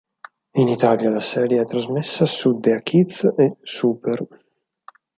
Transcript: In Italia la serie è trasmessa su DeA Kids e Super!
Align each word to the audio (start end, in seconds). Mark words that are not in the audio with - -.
In 0.55 0.67
Italia 0.67 1.11
la 1.11 1.19
serie 1.19 1.61
è 1.61 1.65
trasmessa 1.67 2.25
su 2.25 2.57
DeA 2.59 2.79
Kids 2.79 3.23
e 3.37 3.57
Super! 3.61 4.25